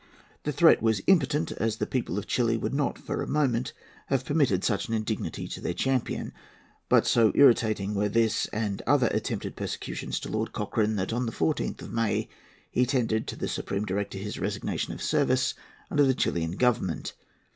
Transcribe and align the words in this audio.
The 0.45 0.51
threat 0.51 0.81
was 0.81 1.03
impotent, 1.05 1.51
as 1.51 1.75
the 1.75 1.85
people 1.85 2.17
of 2.17 2.25
Chili 2.25 2.57
would 2.57 2.73
not 2.73 2.97
for 2.97 3.21
a 3.21 3.27
moment 3.27 3.71
have 4.07 4.25
permitted 4.25 4.63
such 4.63 4.87
an 4.87 4.95
indignity 4.95 5.47
to 5.49 5.61
their 5.61 5.75
champion. 5.75 6.33
But 6.89 7.05
so 7.05 7.31
irritating 7.35 7.93
were 7.93 8.09
this 8.09 8.47
and 8.47 8.81
other 8.87 9.09
attempted 9.11 9.55
persecutions 9.55 10.19
to 10.21 10.29
Lord 10.31 10.53
Cochrane 10.53 10.95
that, 10.95 11.13
on 11.13 11.27
the 11.27 11.31
14th 11.31 11.83
of 11.83 11.93
May, 11.93 12.29
he 12.71 12.87
tendered 12.87 13.27
to 13.27 13.35
the 13.35 13.47
Supreme 13.47 13.85
Director 13.85 14.17
his 14.17 14.39
resignation 14.39 14.91
of 14.91 15.03
service 15.03 15.53
under 15.91 16.01
the 16.03 16.15
Chilian 16.15 16.53
Government. 16.53 17.13